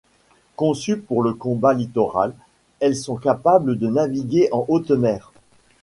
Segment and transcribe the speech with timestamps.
[0.55, 2.33] Conçues pour le combat littoral,
[2.79, 5.31] elles sont capables de naviguer en haute mer.